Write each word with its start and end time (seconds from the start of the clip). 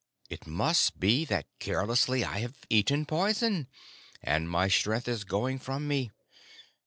"It 0.31 0.47
must 0.47 0.99
be 0.99 1.25
that 1.25 1.45
carelessly 1.59 2.23
I 2.25 2.39
have 2.39 2.65
eaten 2.71 3.05
poison, 3.05 3.67
and 4.23 4.49
my 4.49 4.67
strength 4.67 5.07
is 5.07 5.23
going 5.25 5.59
from 5.59 5.87
me. 5.87 6.09